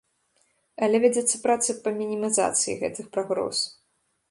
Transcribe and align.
Але 0.87 1.01
вядзецца 1.03 1.41
праца 1.43 1.77
па 1.83 1.93
мінімізацыі 1.99 2.77
гэтых 2.83 3.15
пагроз. 3.19 3.57